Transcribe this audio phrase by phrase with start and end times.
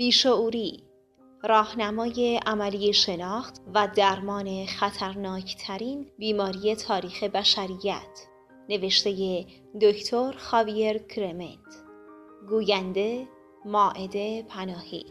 [0.00, 0.84] بیشعوری
[1.42, 8.26] راهنمای عملی شناخت و درمان خطرناکترین بیماری تاریخ بشریت.
[8.68, 9.44] نوشته
[9.80, 11.58] دکتر خاویر کرمنت.
[12.48, 13.28] گوینده
[13.64, 15.04] ماعده پناهی.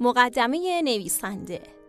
[0.00, 1.83] مقدمه نویسنده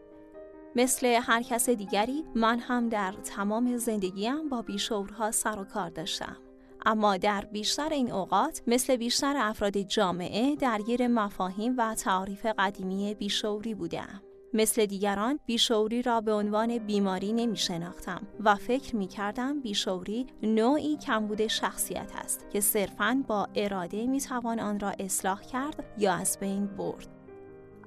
[0.75, 6.37] مثل هر کس دیگری من هم در تمام زندگیم با بیشورها سر و کار داشتم.
[6.85, 13.75] اما در بیشتر این اوقات مثل بیشتر افراد جامعه درگیر مفاهیم و تعاریف قدیمی بیشوری
[13.75, 14.21] بودم.
[14.53, 20.97] مثل دیگران بیشوری را به عنوان بیماری نمی شناختم و فکر می کردم بیشوری نوعی
[20.97, 26.37] کمبود شخصیت است که صرفاً با اراده می توان آن را اصلاح کرد یا از
[26.39, 27.14] بین برد.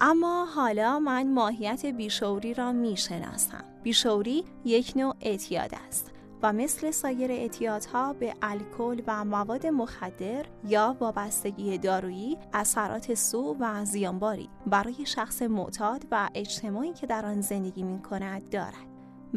[0.00, 3.64] اما حالا من ماهیت بیشوری را می شناسم.
[3.82, 10.96] بیشوری یک نوع اعتیاد است و مثل سایر اعتیادها به الکل و مواد مخدر یا
[11.00, 17.82] وابستگی دارویی اثرات سو و زیانباری برای شخص معتاد و اجتماعی که در آن زندگی
[17.82, 18.88] می کند دارد.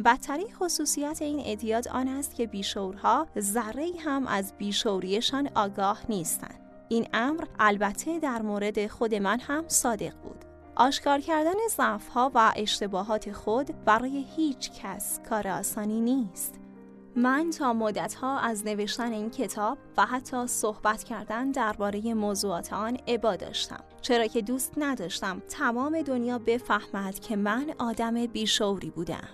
[0.05, 6.59] بدترین خصوصیت این اعتیاد آن است که بیشورها ذره هم از بیشوریشان آگاه نیستند.
[6.89, 10.40] این امر البته در مورد خود من هم صادق بود.
[10.81, 16.59] آشکار کردن ضعف‌ها و اشتباهات خود برای هیچ کس کار آسانی نیست.
[17.15, 23.35] من تا مدتها از نوشتن این کتاب و حتی صحبت کردن درباره موضوعات آن عبا
[23.35, 23.83] داشتم.
[24.01, 29.27] چرا که دوست نداشتم تمام دنیا بفهمد که من آدم بیشوری بودم.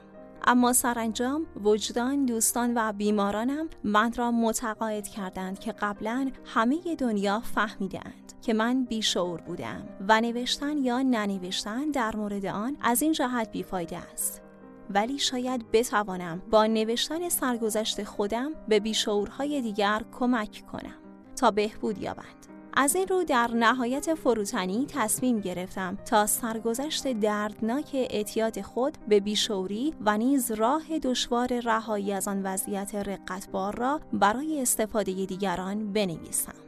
[0.43, 8.26] اما سرانجام وجدان دوستان و بیمارانم من را متقاعد کردند که قبلا همه دنیا فهمیدند
[8.41, 13.97] که من بیشعور بودم و نوشتن یا ننوشتن در مورد آن از این جهت بیفایده
[13.97, 14.41] است
[14.89, 20.95] ولی شاید بتوانم با نوشتن سرگذشت خودم به بیشعورهای دیگر کمک کنم
[21.35, 22.47] تا بهبود یابند
[22.79, 29.93] از این رو در نهایت فروتنی تصمیم گرفتم تا سرگذشت دردناک اعتیاد خود به بیشوری
[30.05, 36.66] و نیز راه دشوار رهایی از آن وضعیت رقتبار را برای استفاده دیگران بنویسم.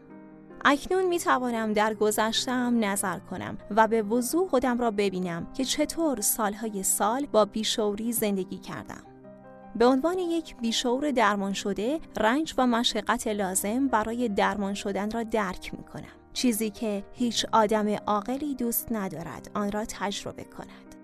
[0.66, 6.22] اکنون می توانم در گذشتم نظر کنم و به وضوح خودم را ببینم که چطور
[6.22, 9.04] سالهای سال با بیشوری زندگی کردم.
[9.76, 15.74] به عنوان یک بیشعور درمان شده رنج و مشقت لازم برای درمان شدن را درک
[15.74, 16.20] می کنم.
[16.34, 20.96] چیزی که هیچ آدم عاقلی دوست ندارد آن را تجربه کند.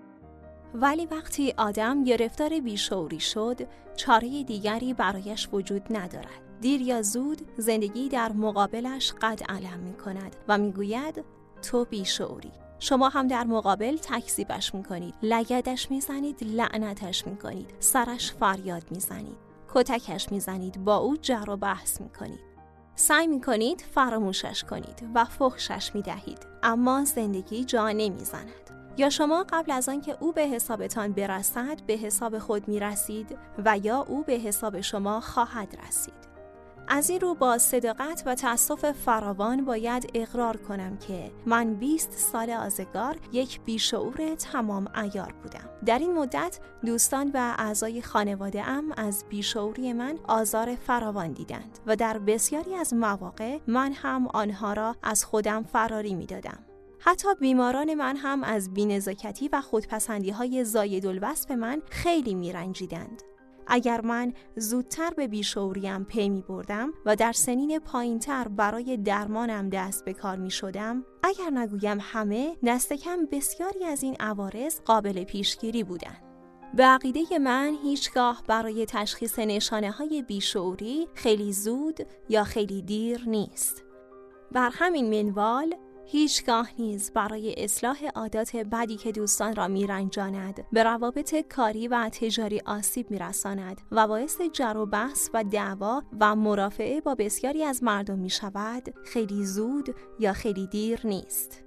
[0.74, 6.45] ولی وقتی آدم گرفتار بیشعوری شد چاره دیگری برایش وجود ندارد.
[6.60, 11.24] دیر یا زود زندگی در مقابلش قد علم می کند و می گوید
[11.62, 19.36] تو بیشعوری شما هم در مقابل تکذیبش می‌کنید لگدش می‌زنید لعنتش می‌کنید سرش فریاد می‌زنید
[19.74, 22.40] کتکش می‌زنید با او جر و بحث می‌کنید
[22.94, 29.88] سعی می‌کنید فراموشش کنید و فخشش می‌دهید اما زندگی جا نمی‌زند یا شما قبل از
[29.88, 35.20] آنکه او به حسابتان برسد به حساب خود می‌رسید و یا او به حساب شما
[35.20, 36.35] خواهد رسید.
[36.88, 42.50] از این رو با صداقت و تأسف فراوان باید اقرار کنم که من 20 سال
[42.50, 45.68] آزگار یک بیشعور تمام ایار بودم.
[45.86, 51.96] در این مدت دوستان و اعضای خانواده ام از بیشعوری من آزار فراوان دیدند و
[51.96, 56.58] در بسیاری از مواقع من هم آنها را از خودم فراری می دادم.
[56.98, 63.22] حتی بیماران من هم از بینزاکتی و خودپسندی های زاید الوصف من خیلی می رنجیدند.
[63.66, 70.04] اگر من زودتر به بیشوریم پی می بردم و در سنین پایینتر برای درمانم دست
[70.04, 75.84] به کار می شدم اگر نگویم همه دست کم بسیاری از این عوارض قابل پیشگیری
[75.84, 76.22] بودند.
[76.74, 83.84] به عقیده من هیچگاه برای تشخیص نشانه های بیشعوری خیلی زود یا خیلی دیر نیست.
[84.52, 85.74] بر همین منوال
[86.08, 92.60] هیچگاه نیز برای اصلاح عادات بدی که دوستان را میرنجاند به روابط کاری و تجاری
[92.66, 98.18] آسیب میرساند و باعث جر و بحث و دعوا و مرافعه با بسیاری از مردم
[98.18, 101.65] می شود خیلی زود یا خیلی دیر نیست.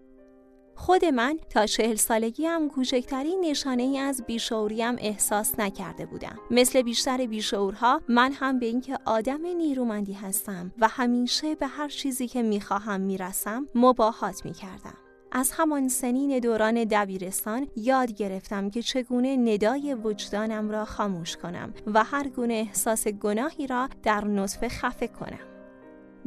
[0.79, 1.97] خود من تا چهل
[2.45, 6.39] هم کوچکترین نشانه ای از بیشعوریم احساس نکرده بودم.
[6.51, 12.27] مثل بیشتر بیشعورها من هم به اینکه آدم نیرومندی هستم و همیشه به هر چیزی
[12.27, 14.97] که می‌خواهم می‌رسم مباهات می‌کردم.
[15.31, 22.03] از همان سنین دوران دبیرستان یاد گرفتم که چگونه ندای وجدانم را خاموش کنم و
[22.03, 25.48] هر گونه احساس گناهی را در نطفه خفه کنم.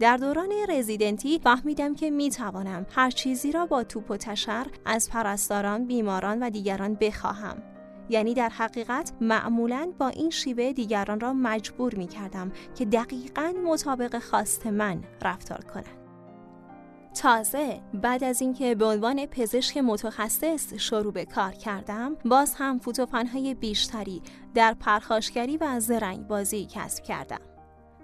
[0.00, 5.10] در دوران رزیدنتی فهمیدم که می توانم هر چیزی را با توپ و تشر از
[5.10, 7.62] پرستاران، بیماران و دیگران بخواهم.
[8.08, 14.18] یعنی در حقیقت معمولا با این شیوه دیگران را مجبور می کردم که دقیقا مطابق
[14.18, 16.02] خواست من رفتار کنند.
[17.14, 23.54] تازه بعد از اینکه به عنوان پزشک متخصص شروع به کار کردم باز هم فوتوفنهای
[23.54, 24.22] بیشتری
[24.54, 27.51] در پرخاشگری و زرنگ بازی کسب کردم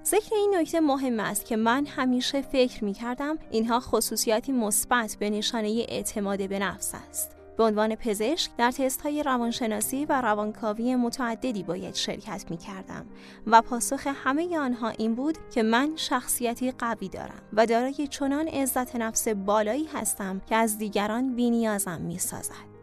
[0.04, 5.30] ذکر این نکته مهم است که من همیشه فکر می کردم اینها خصوصیاتی مثبت به
[5.30, 11.62] نشانه اعتماد به نفس است به عنوان پزشک در تست های روانشناسی و روانکاوی متعددی
[11.62, 13.06] باید شرکت می کردم
[13.46, 18.96] و پاسخ همه آنها این بود که من شخصیتی قوی دارم و دارای چنان عزت
[18.96, 22.77] نفس بالایی هستم که از دیگران بینیازم می سازد.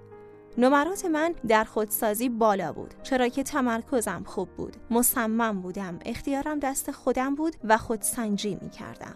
[0.57, 4.75] نمرات من در خودسازی بالا بود چرا که تمرکزم خوب بود.
[4.91, 5.99] مصمم بودم.
[6.05, 9.15] اختیارم دست خودم بود و خودسنجی می کردم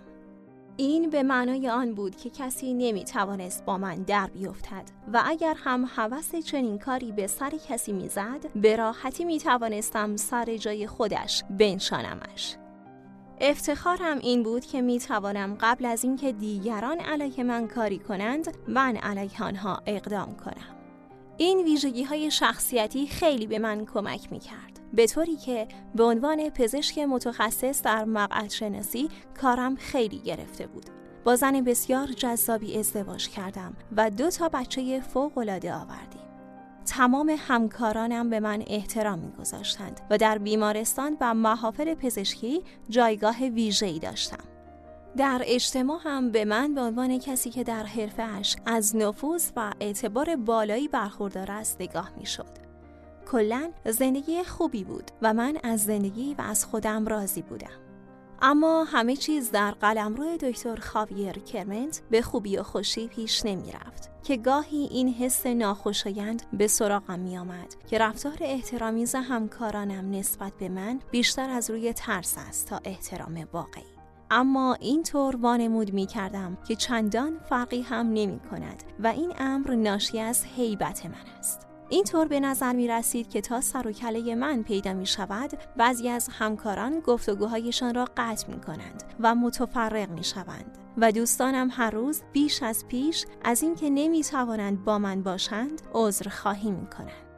[0.77, 4.83] این به معنای آن بود که کسی نمی توانست با من در بیفتد
[5.13, 10.57] و اگر هم هوس چنین کاری به سر کسی می‌زد به راحتی می توانستم سر
[10.57, 12.55] جای خودش بنشانمش.
[13.41, 18.95] افتخارم این بود که می توانم قبل از اینکه دیگران علیه من کاری کنند من
[18.95, 20.78] علیه آنها اقدام کنم.
[21.41, 24.79] این ویژگی های شخصیتی خیلی به من کمک می کرد.
[24.93, 29.09] به طوری که به عنوان پزشک متخصص در مقعد شناسی
[29.41, 30.85] کارم خیلی گرفته بود.
[31.23, 36.21] با زن بسیار جذابی ازدواج کردم و دو تا بچه فوق العاده آوردیم.
[36.85, 44.43] تمام همکارانم به من احترام میگذاشتند و در بیمارستان و محافل پزشکی جایگاه ویژه‌ای داشتم.
[45.17, 50.35] در اجتماع هم به من به عنوان کسی که در حرفش از نفوذ و اعتبار
[50.35, 52.49] بالایی برخوردار است نگاه می شد.
[53.31, 57.89] کلا زندگی خوبی بود و من از زندگی و از خودم راضی بودم.
[58.41, 64.09] اما همه چیز در قلمرو دکتر خاویر کرمنت به خوبی و خوشی پیش نمی رفت
[64.23, 70.69] که گاهی این حس ناخوشایند به سراغم می آمد که رفتار احترامیز همکارانم نسبت به
[70.69, 73.98] من بیشتر از روی ترس است تا احترام واقعی.
[74.31, 80.19] اما اینطور وانمود می کردم که چندان فرقی هم نمی کند و این امر ناشی
[80.19, 81.67] از حیبت من است.
[81.89, 86.09] اینطور به نظر می رسید که تا سر و کله من پیدا می شود بعضی
[86.09, 92.21] از همکاران گفتگوهایشان را قطع می کنند و متفرق می شوند و دوستانم هر روز
[92.33, 97.28] بیش از پیش از اینکه نمی توانند با من باشند عذر خواهی می کنند.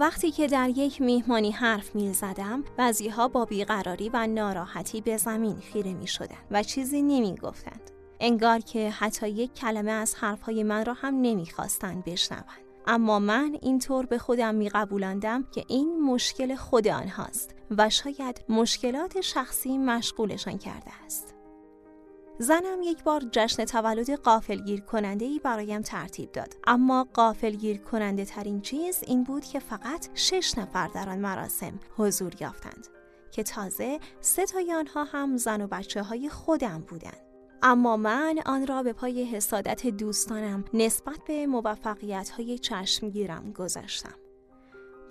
[0.00, 5.16] وقتی که در یک میهمانی حرف می زدم بعضی ها با بیقراری و ناراحتی به
[5.16, 7.90] زمین خیره می شدن و چیزی نمی گفتند.
[8.20, 12.44] انگار که حتی یک کلمه از حرفهای من را هم نمی‌خواستند بشنوند.
[12.86, 19.20] اما من اینطور به خودم می قبولندم که این مشکل خود آنهاست و شاید مشکلات
[19.20, 21.37] شخصی مشغولشان کرده است.
[22.38, 26.54] زنم یک بار جشن تولد قافلگیر کننده ای برایم ترتیب داد.
[26.66, 32.32] اما قافلگیر کننده ترین چیز این بود که فقط شش نفر در آن مراسم حضور
[32.40, 32.86] یافتند
[33.32, 37.20] که تازه سه تای آنها هم زن و بچه های خودم بودند.
[37.62, 44.14] اما من آن را به پای حسادت دوستانم نسبت به موفقیت های چشمگیرم گذاشتم.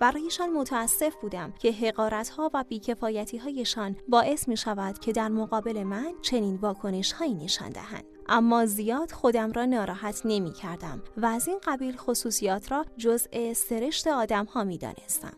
[0.00, 5.82] برایشان متاسف بودم که حقارت ها و بیکفایتی هایشان باعث می شود که در مقابل
[5.82, 8.04] من چنین واکنش هایی نشان دهند.
[8.28, 14.06] اما زیاد خودم را ناراحت نمی کردم و از این قبیل خصوصیات را جزء سرشت
[14.06, 15.36] آدم ها می دانستم.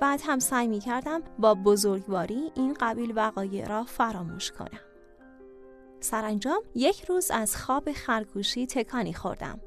[0.00, 4.80] بعد هم سعی می کردم با بزرگواری این قبیل وقایع را فراموش کنم.
[6.00, 9.60] سرانجام یک روز از خواب خرگوشی تکانی خوردم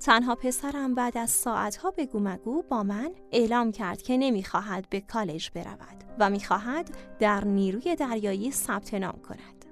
[0.00, 5.50] تنها پسرم بعد از ساعتها به گومگو با من اعلام کرد که نمی‌خواهد به کالج
[5.54, 9.64] برود و می‌خواهد در نیروی دریایی ثبت نام کند.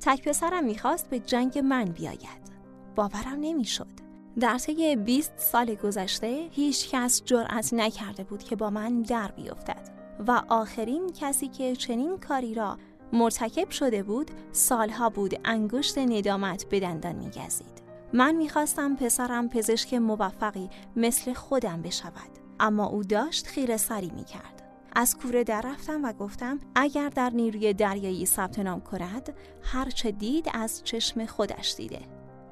[0.00, 2.50] تک پسرم می‌خواست به جنگ من بیاید.
[2.96, 4.00] باورم نمی‌شد.
[4.40, 9.88] در طی 20 سال گذشته هیچ کس جرأت نکرده بود که با من در بیفتد
[10.26, 12.78] و آخرین کسی که چنین کاری را
[13.12, 17.79] مرتکب شده بود سالها بود انگشت ندامت به دندان میگزید.
[18.12, 24.62] من می‌خواستم پسرم پزشک موفقی مثل خودم بشود اما او داشت خیره سری می‌کرد.
[24.92, 30.50] از کوره در رفتم و گفتم اگر در نیروی دریایی ثبت نام کند هرچه دید
[30.54, 32.00] از چشم خودش دیده.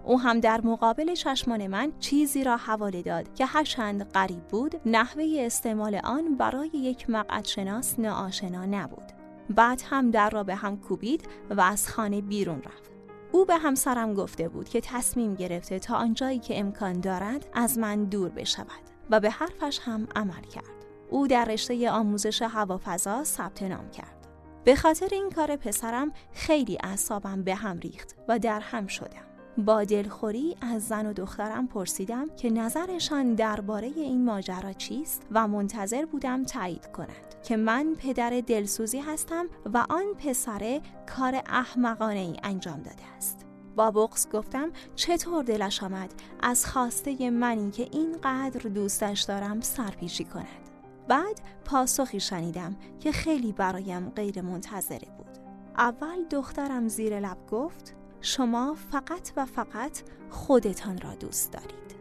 [0.05, 5.25] او هم در مقابل چشمان من چیزی را حواله داد که هرچند غریب بود نحوه
[5.38, 9.12] استعمال آن برای یک مقعد شناس ناآشنا نبود.
[9.50, 12.98] بعد هم در را به هم کوبید و از خانه بیرون رفت.
[13.33, 18.05] او به همسرم گفته بود که تصمیم گرفته تا آنجایی که امکان دارد از من
[18.05, 20.65] دور بشود و به حرفش هم عمل کرد.
[21.11, 24.29] او در رشته آموزش هوافضا ثبت نام کرد.
[24.65, 29.28] به خاطر این کار پسرم خیلی اعصابم به هم ریخت و در هم شدم.
[29.59, 36.05] با دلخوری از زن و دخترم پرسیدم که نظرشان درباره این ماجرا چیست و منتظر
[36.05, 40.81] بودم تایید کنند که من پدر دلسوزی هستم و آن پسره
[41.17, 43.47] کار احمقانه ای انجام داده است.
[43.77, 50.69] با بغز گفتم چطور دلش آمد از خواسته منی که اینقدر دوستش دارم سرپیچی کند.
[51.09, 55.38] بعد پاسخی شنیدم که خیلی برایم غیر منتظره بود.
[55.79, 59.99] اول دخترم زیر لب گفت شما فقط و فقط
[60.31, 61.99] خودتان را دوست دارید.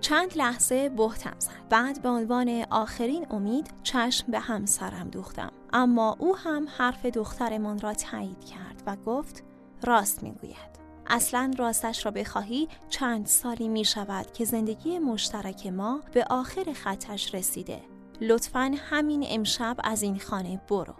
[0.00, 1.50] چند لحظه بهتم زد.
[1.70, 5.52] بعد به عنوان آخرین امید چشم به همسرم دوختم.
[5.72, 9.44] اما او هم حرف دخترمان را تایید کرد و گفت
[9.82, 10.76] راست می‌گوید.
[11.06, 17.34] اصلا راستش را بخواهی چند سالی می شود که زندگی مشترک ما به آخر خطش
[17.34, 17.80] رسیده.
[18.20, 20.94] لطفا همین امشب از این خانه برو.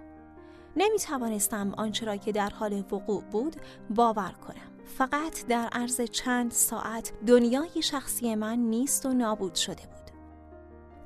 [0.77, 3.57] نمی توانستم آنچه را که در حال وقوع بود
[3.91, 4.77] باور کنم.
[4.99, 10.11] فقط در عرض چند ساعت دنیای شخصی من نیست و نابود شده بود.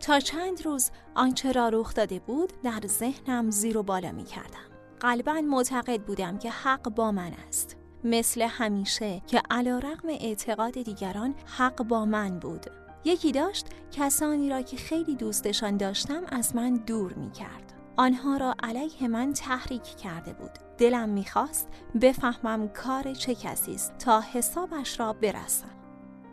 [0.01, 4.71] تا چند روز آنچه را رخ داده بود در ذهنم زیر و بالا می کردم.
[5.01, 7.77] قلبا معتقد بودم که حق با من است.
[8.05, 12.67] مثل همیشه که علا رقم اعتقاد دیگران حق با من بود.
[13.05, 17.80] یکی داشت کسانی را که خیلی دوستشان داشتم از من دور می کرد.
[18.01, 20.51] آنها را علیه من تحریک کرده بود.
[20.79, 21.69] دلم می‌خواست
[22.01, 25.71] بفهمم کار چه کسی است تا حسابش را برسم.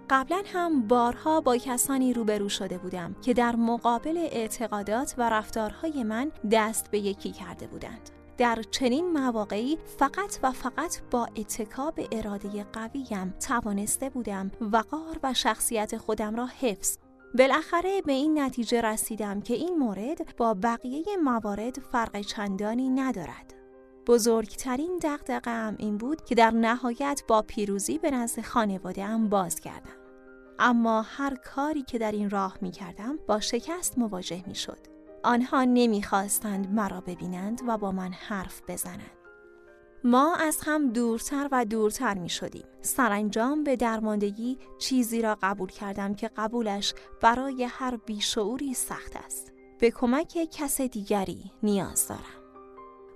[0.09, 6.31] قبلا هم بارها با کسانی روبرو شده بودم که در مقابل اعتقادات و رفتارهای من
[6.51, 8.09] دست به یکی کرده بودند.
[8.38, 15.97] در چنین مواقعی فقط و فقط با اتکاب اراده قویم توانسته بودم وقار و شخصیت
[15.97, 16.97] خودم را حفظ
[17.38, 23.53] بالاخره به این نتیجه رسیدم که این مورد با بقیه موارد فرق چندانی ندارد.
[24.08, 29.96] بزرگترین دقدقه این بود که در نهایت با پیروزی به نزد خانواده هم باز کردم.
[30.60, 34.79] اما هر کاری که در این راه می کردم با شکست مواجه می شد.
[35.24, 39.16] آنها نمی‌خواستند مرا ببینند و با من حرف بزنند.
[40.04, 42.66] ما از هم دورتر و دورتر می شدیم.
[42.82, 49.54] سرانجام به درماندگی چیزی را قبول کردم که قبولش برای هر بیشعوری سخت است.
[49.80, 52.22] به کمک کس دیگری نیاز دارم.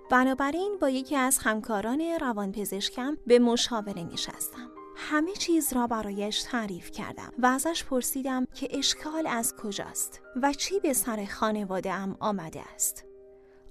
[0.09, 4.71] بنابراین با یکی از همکاران روانپزشکم به مشاوره نشستم.
[4.95, 10.79] همه چیز را برایش تعریف کردم و ازش پرسیدم که اشکال از کجاست و چی
[10.79, 13.05] به سر خانواده ام آمده است.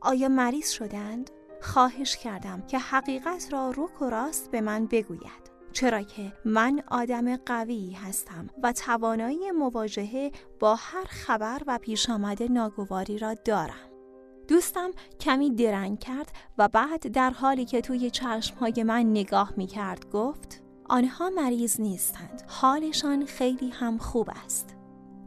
[0.00, 1.30] آیا مریض شدند؟
[1.62, 5.50] خواهش کردم که حقیقت را رک و راست به من بگوید.
[5.72, 12.48] چرا که من آدم قوی هستم و توانایی مواجهه با هر خبر و پیش آمده
[12.48, 13.90] ناگواری را دارم.
[14.48, 14.90] دوستم
[15.20, 20.62] کمی درنگ کرد و بعد در حالی که توی چشمهای من نگاه می کرد گفت
[20.88, 22.42] آنها مریض نیستند.
[22.46, 24.76] حالشان خیلی هم خوب است.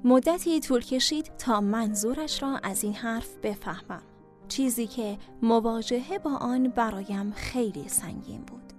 [0.03, 4.12] مدتی طول کشید تا منظورش را از این حرف بفهمم.
[4.53, 8.73] چیزی که مواجهه با آن برایم خیلی سنگین بود.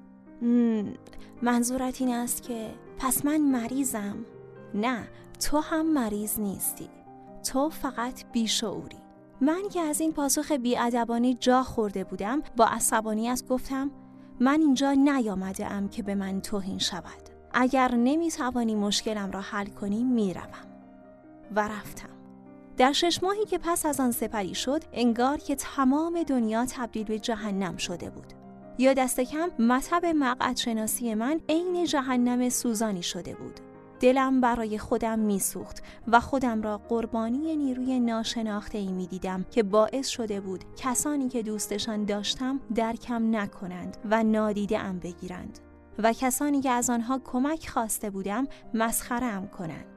[1.42, 4.16] منظورت این است که پس من مریضم؟
[4.74, 5.08] نه
[5.40, 6.88] تو هم مریض نیستی.
[7.50, 8.96] تو فقط بیشعوری.
[9.40, 13.90] من که از این پاسخ بیادبانی جا خورده بودم با عصبانیت گفتم
[14.40, 19.66] من اینجا نیامده ام که به من توهین شود اگر نمی توانی مشکلم را حل
[19.66, 20.66] کنی می‌روم
[21.56, 22.13] و رفتم
[22.76, 27.18] در شش ماهی که پس از آن سپری شد انگار که تمام دنیا تبدیل به
[27.18, 28.32] جهنم شده بود
[28.78, 33.60] یا دست کم مطب مقعد شناسی من عین جهنم سوزانی شده بود
[34.00, 40.08] دلم برای خودم میسوخت و خودم را قربانی نیروی ناشناخته ای می دیدم که باعث
[40.08, 45.58] شده بود کسانی که دوستشان داشتم درکم نکنند و نادیده ام بگیرند
[45.98, 49.93] و کسانی که از آنها کمک خواسته بودم مسخره ام کنند.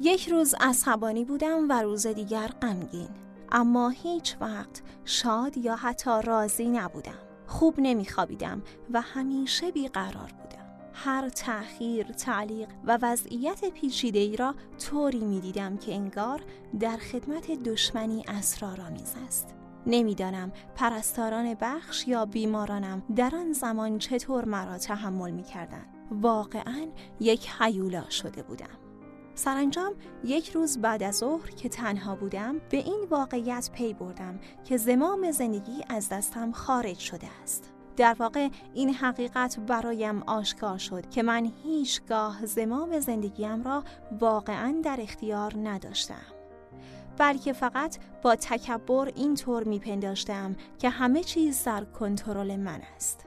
[0.00, 3.08] یک روز عصبانی بودم و روز دیگر غمگین
[3.52, 7.18] اما هیچ وقت شاد یا حتی راضی نبودم.
[7.46, 10.64] خوب نمیخوابیدم و همیشه بیقرار بودم.
[10.92, 16.42] هر تأخیر، تعلیق و وضعیت پیچیده ای را طوری می دیدم که انگار
[16.80, 19.54] در خدمت دشمنی اسرارآمیز است.
[19.86, 25.84] نمی‌دانم پرستاران بخش یا بیمارانم در آن زمان چطور مرا تحمل می کردن.
[26.10, 26.86] واقعا
[27.20, 28.83] یک حیولا شده بودم.
[29.34, 29.92] سرانجام
[30.24, 35.30] یک روز بعد از ظهر که تنها بودم به این واقعیت پی بردم که زمام
[35.30, 37.70] زندگی از دستم خارج شده است.
[37.96, 43.84] در واقع این حقیقت برایم آشکار شد که من هیچگاه زمام زندگیم را
[44.20, 46.24] واقعا در اختیار نداشتم.
[47.18, 53.26] بلکه فقط با تکبر اینطور میپنداشتم که همه چیز در کنترل من است.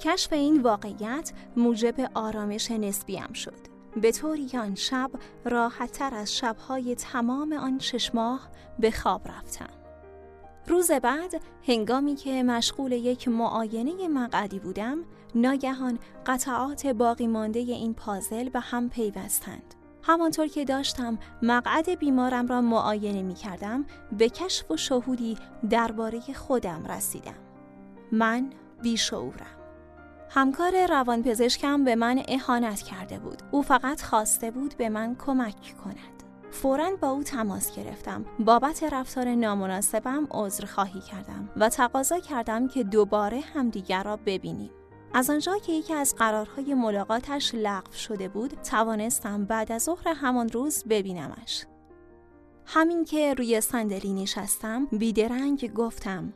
[0.00, 3.69] کشف این واقعیت موجب آرامش نسبیم شد.
[3.96, 5.10] به طوری آن شب
[5.44, 9.70] راحتتر از شبهای تمام آن شش ماه به خواب رفتم.
[10.66, 14.98] روز بعد هنگامی که مشغول یک معاینه مقعدی بودم
[15.34, 19.74] ناگهان قطعات باقی مانده این پازل به هم پیوستند.
[20.02, 23.84] همانطور که داشتم مقعد بیمارم را معاینه می کردم
[24.18, 25.36] به کشف و شهودی
[25.70, 27.34] درباره خودم رسیدم.
[28.12, 28.50] من
[28.82, 29.59] بیشعورم.
[30.32, 33.42] همکار روانپزشکم به من اهانت کرده بود.
[33.50, 36.22] او فقط خواسته بود به من کمک کند.
[36.50, 38.24] فورا با او تماس گرفتم.
[38.38, 44.70] بابت رفتار نامناسبم عذر خواهی کردم و تقاضا کردم که دوباره همدیگر را ببینیم.
[45.14, 50.48] از آنجا که یکی از قرارهای ملاقاتش لغو شده بود توانستم بعد از ظهر همان
[50.48, 51.66] روز ببینمش.
[52.66, 56.32] همین که روی صندلی نشستم بیدرنگ گفتم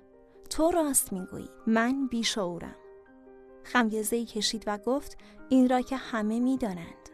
[0.50, 2.74] تو راست می‌گویی من بیشعورم.
[3.64, 5.18] خمیزه کشید و گفت
[5.48, 7.08] این را که همه می‌دانند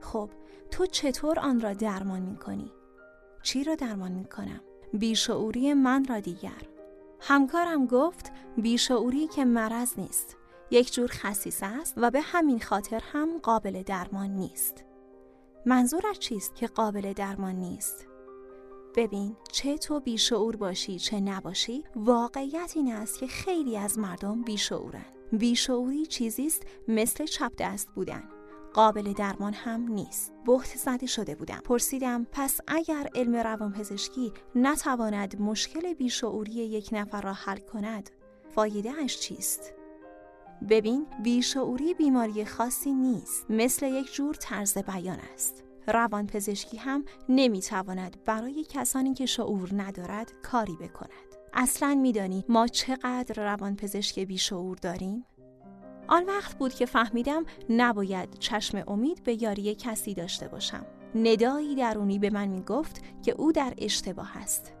[0.00, 0.30] خب
[0.70, 2.72] تو چطور آن را درمان می کنی؟
[3.42, 4.60] چی را درمان می کنم؟
[4.92, 6.62] بیشعوری من را دیگر
[7.20, 10.36] همکارم گفت بیشعوری که مرض نیست
[10.70, 14.84] یک جور خصیصه است و به همین خاطر هم قابل درمان نیست
[15.66, 18.06] منظورش چیست که قابل درمان نیست؟
[18.96, 25.17] ببین چه تو بیشعور باشی چه نباشی واقعیت این است که خیلی از مردم بیشعورند
[25.32, 28.22] بیشعوری چیزی است مثل چپ دست بودن.
[28.74, 30.32] قابل درمان هم نیست.
[30.46, 31.60] بحت زده شده بودم.
[31.64, 38.10] پرسیدم پس اگر علم روانپزشکی نتواند مشکل بیشعوری یک نفر را حل کند
[38.54, 39.74] فایده اش چیست؟
[40.68, 43.46] ببین بیشعوری بیماری خاصی نیست.
[43.50, 45.64] مثل یک جور طرز بیان است.
[45.86, 51.27] روانپزشکی هم نمی‌تواند برای کسانی که شعور ندارد کاری بکند.
[51.60, 55.24] اصلا میدانی ما چقدر روانپزشک بیشعور داریم
[56.08, 60.86] آن وقت بود که فهمیدم نباید چشم امید به یاری کسی داشته باشم.
[61.14, 64.72] ندایی درونی به من می گفت که او در اشتباه است.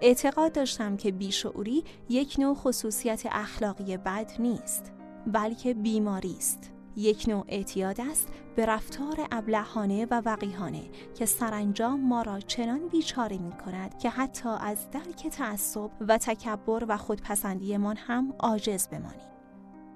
[0.00, 4.92] اعتقاد داشتم که بیشعوری یک نوع خصوصیت اخلاقی بد نیست
[5.26, 6.72] بلکه بیماری است.
[6.96, 10.82] یک نوع اعتیاد است به رفتار ابلهانه و وقیهانه
[11.14, 16.84] که سرانجام ما را چنان بیچاره می کند که حتی از درک تعصب و تکبر
[16.88, 19.30] و خودپسندیمان هم عاجز بمانیم.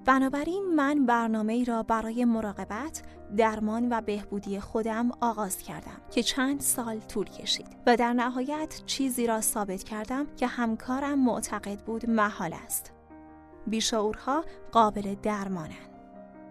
[0.04, 3.02] بنابراین من برنامه ای را برای مراقبت،
[3.36, 9.26] درمان و بهبودی خودم آغاز کردم که چند سال طول کشید و در نهایت چیزی
[9.26, 12.92] را ثابت کردم که همکارم معتقد بود محال است.
[13.66, 15.93] بیشعورها قابل درمانند.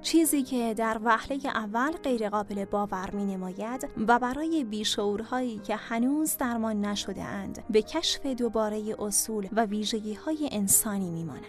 [0.04, 6.86] چیزی که در وهله اول غیرقابل باور می نماید و برای بیشعورهایی که هنوز درمان
[6.86, 11.46] نشده اند به کشف دوباره اصول و ویژگی های انسانی می ماند.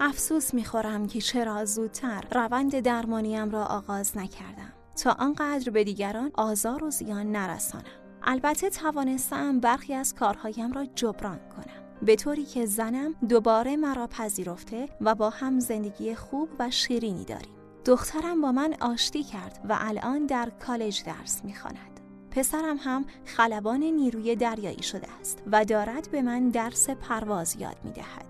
[0.00, 4.72] افسوس می‌خورم که چرا زودتر روند درمانیم را آغاز نکردم.
[5.02, 7.84] تا آنقدر به دیگران آزار و زیان نرسانم.
[8.22, 11.84] البته توانستم برخی از کارهایم را جبران کنم.
[12.02, 17.53] به طوری که زنم دوباره مرا پذیرفته و با هم زندگی خوب و شیرینی داریم.
[17.84, 24.36] دخترم با من آشتی کرد و الان در کالج درس می‌خواند پسرم هم خلبان نیروی
[24.36, 28.26] دریایی شده است و دارد به من درس پرواز یاد می‌دهد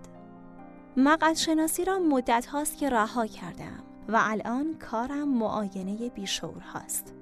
[0.96, 7.14] مقعد شناسی را مدت هاست که رها کردم و الان کارم معاینه بیشور هاست.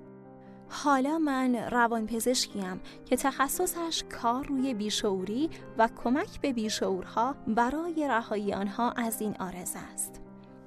[0.69, 8.91] حالا من روانپزشکیم که تخصصش کار روی بیشعوری و کمک به بیشعورها برای رهایی آنها
[8.91, 10.22] از این آرزه است.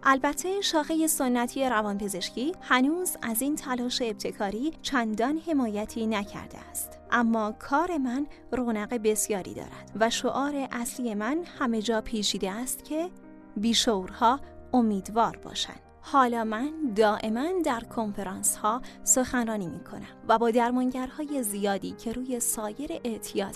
[0.08, 7.00] البته شاخه سنتی روانپزشکی هنوز از این تلاش ابتکاری چندان حمایتی نکرده است.
[7.12, 13.10] اما کار من رونق بسیاری دارد و شعار اصلی من همه جا پیچیده است که
[13.58, 14.40] بیشورها
[14.74, 15.80] امیدوار باشند.
[16.02, 22.40] حالا من دائما در کنفرانس ها سخنرانی می کنم و با درمانگرهای زیادی که روی
[22.40, 22.92] سایر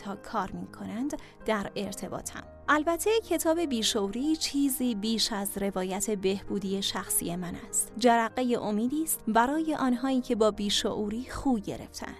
[0.05, 2.43] ها کار می کنند در ارتباطم.
[2.71, 7.91] البته کتاب بیشوری چیزی بیش از روایت بهبودی شخصی من است.
[7.97, 12.15] جرقه امیدی است برای آنهایی که با بیشعوری خو گرفتن.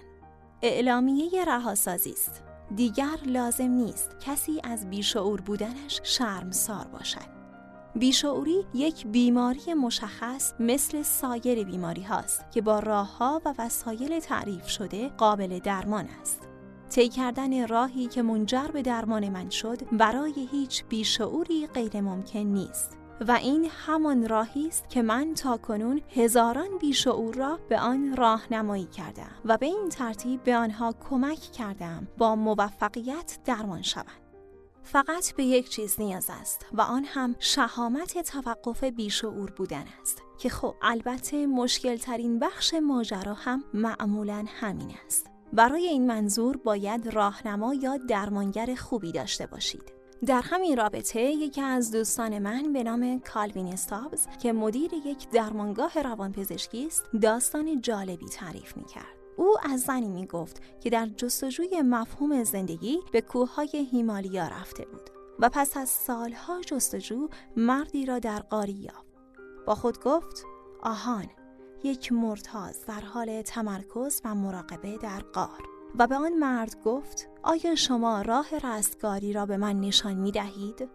[0.62, 2.42] اعلامیه رهاسازی است.
[2.76, 7.30] دیگر لازم نیست کسی از بیشعور بودنش شرمسار باشد.
[7.94, 14.68] بیشعوری یک بیماری مشخص مثل سایر بیماری هاست که با راه ها و وسایل تعریف
[14.68, 16.49] شده قابل درمان است.
[16.90, 22.96] طی کردن راهی که منجر به درمان من شد برای هیچ بیشعوری غیر ممکن نیست.
[23.28, 28.84] و این همان راهی است که من تا کنون هزاران بیشعور را به آن راهنمایی
[28.84, 34.20] کردم و به این ترتیب به آنها کمک کردم با موفقیت درمان شوند.
[34.82, 40.48] فقط به یک چیز نیاز است و آن هم شهامت توقف بیشعور بودن است که
[40.48, 47.74] خب البته مشکل ترین بخش ماجرا هم معمولا همین است برای این منظور باید راهنما
[47.74, 53.66] یا درمانگر خوبی داشته باشید در همین رابطه یکی از دوستان من به نام کالوین
[53.66, 59.16] استابز که مدیر یک درمانگاه روانپزشکی است داستان جالبی تعریف می کرد.
[59.36, 65.10] او از زنی می گفت که در جستجوی مفهوم زندگی به کوههای هیمالیا رفته بود
[65.38, 69.10] و پس از سالها جستجو مردی را در قاری یافت.
[69.66, 70.44] با خود گفت
[70.82, 71.26] آهان
[71.84, 75.62] یک مرتاز در حال تمرکز و مراقبه در قار.
[75.98, 80.88] و به آن مرد گفت آیا شما راه رستگاری را به من نشان می دهید؟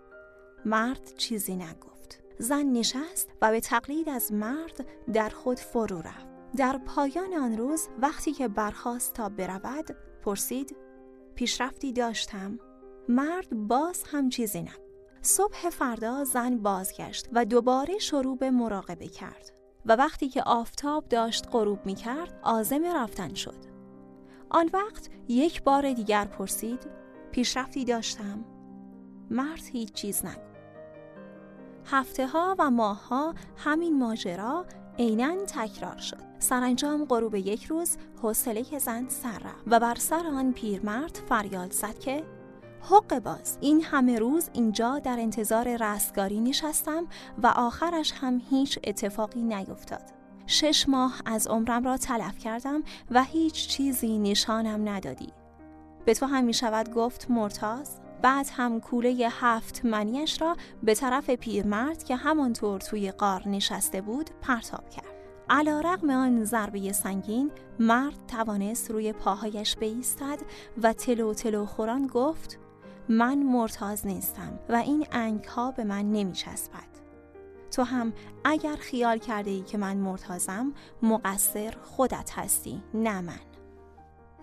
[0.66, 2.24] مرد چیزی نگفت.
[2.40, 6.28] زن نشست و به تقلید از مرد در خود فرو رفت.
[6.58, 9.96] در پایان آن روز وقتی که برخواست تا برود
[10.26, 10.76] پرسید
[11.36, 12.60] پیشرفتی داشتم؟
[13.10, 14.82] مرد باز هم چیزی نگفت.
[15.22, 19.55] صبح فردا زن بازگشت و دوباره شروع به مراقبه کرد.
[19.86, 23.66] و وقتی که آفتاب داشت غروب می کرد آزم رفتن شد.
[24.50, 26.80] آن وقت یک بار دیگر پرسید
[27.32, 28.46] پیشرفتی داشتم؟
[29.30, 30.42] مرد هیچ چیز نگو
[31.86, 34.66] هفته ها و ماه ها همین ماجرا
[35.00, 36.36] عینا تکرار شد.
[36.40, 42.00] سرانجام غروب یک روز حوصله زن سر رفت و بر سر آن پیرمرد فریاد زد
[42.00, 42.24] که
[42.90, 43.58] حق باز.
[43.62, 47.08] این همه روز اینجا در انتظار رستگاری نشستم
[47.44, 50.02] و آخرش هم هیچ اتفاقی نیفتاد.
[50.48, 55.34] شش ماه از عمرم را تلف کردم و هیچ چیزی نشانم ندادی.
[56.06, 58.00] به تو هم می شود گفت مرتاز.
[58.22, 64.30] بعد هم کوله هفت منیش را به طرف پیرمرد که همانطور توی قار نشسته بود
[64.42, 65.16] پرتاب کرد.
[65.50, 70.40] علا رقم آن ضربه سنگین مرد توانست روی پاهایش بیستد
[70.84, 72.60] و تلو تلو خوران گفت
[73.10, 76.96] من مرتاز نیستم و این انگ ها به من نمی چسبد.
[77.72, 78.14] تو هم
[78.44, 83.40] اگر خیال کرده ای که من مرتازم مقصر خودت هستی نه من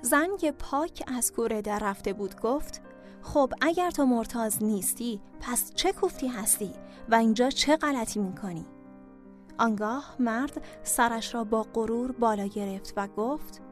[0.02, 2.82] زنگ پاک از کوره در رفته بود گفت
[3.22, 6.72] خب اگر تو مرتاز نیستی پس چه کوفتی هستی
[7.08, 8.66] و اینجا چه غلطی می‌کنی؟
[9.58, 13.62] آنگاه مرد سرش را با غرور بالا گرفت و گفت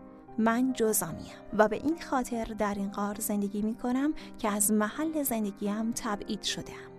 [0.40, 5.22] من جزامیم و به این خاطر در این قار زندگی می کنم که از محل
[5.22, 6.90] زندگیم تبعید شدم.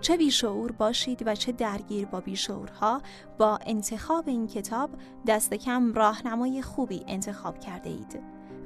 [0.00, 3.02] چه بیشعور باشید و چه درگیر با بیشعورها
[3.38, 4.90] با انتخاب این کتاب
[5.26, 8.20] دست کم راهنمای خوبی انتخاب کرده اید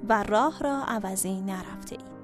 [0.08, 2.19] و راه را عوضی نرفته اید.